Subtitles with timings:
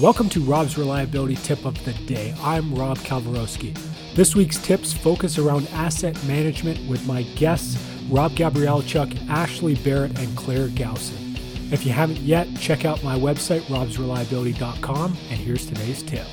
[0.00, 2.32] Welcome to Rob's Reliability Tip of the Day.
[2.40, 3.76] I'm Rob Kalwarowski.
[4.14, 7.76] This week's tips focus around asset management with my guests
[8.08, 11.36] Rob Gabrielchuk, Ashley Barrett, and Claire Gowson.
[11.72, 16.26] If you haven't yet, check out my website, robsreliability.com, and here's today's tip.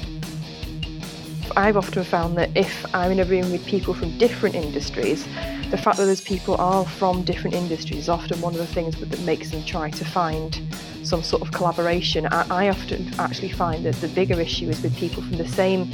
[1.57, 5.23] I've often found that if I'm in a room with people from different industries,
[5.71, 8.99] the fact that those people are from different industries is often one of the things
[8.99, 10.61] that, that makes them try to find
[11.03, 12.27] some sort of collaboration.
[12.29, 15.91] I, I often actually find that the bigger issue is with people from the same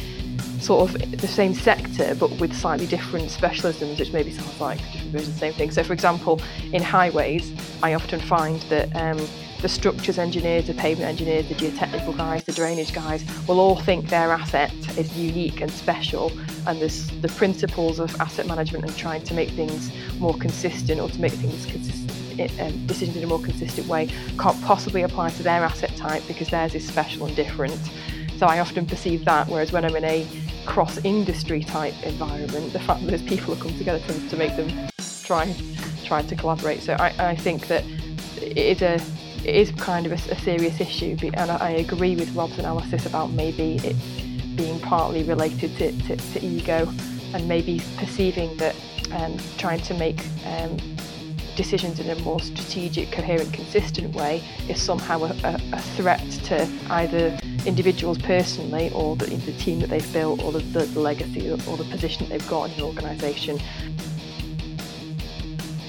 [0.59, 5.11] sort of the same sector but with slightly different specialisms, which maybe sounds like different
[5.11, 5.71] versions of the same thing.
[5.71, 6.41] So, for example,
[6.73, 7.51] in highways,
[7.83, 9.19] I often find that um,
[9.61, 14.09] the structures engineers, the pavement engineers, the geotechnical guys, the drainage guys will all think
[14.09, 16.31] their asset is unique and special.
[16.67, 21.09] And there's the principles of asset management and trying to make things more consistent or
[21.09, 22.11] to make things consistent.
[22.59, 26.49] Um, decisions in a more consistent way can't possibly apply to their asset type because
[26.49, 27.77] theirs is special and different.
[28.37, 30.27] So I often perceive that, whereas when I'm in a
[30.65, 34.55] cross industry type environment, the fact that those people have come together tends to make
[34.55, 34.89] them
[35.23, 35.55] try
[36.03, 36.81] try to collaborate.
[36.81, 37.83] So I, I think that
[38.41, 42.15] it is a it is kind of a, a serious issue, and I, I, agree
[42.15, 43.95] with Rob's analysis about maybe it
[44.55, 46.87] being partly related to, to, to ego
[47.33, 48.75] and maybe perceiving that
[49.13, 50.77] um, trying to make um,
[51.55, 56.67] decisions in a more strategic, coherent, consistent way is somehow a, a, a threat to
[56.89, 61.49] either individuals personally or the, the team that they've built or the, the, the legacy
[61.51, 63.59] or the position that they've got in an organisation.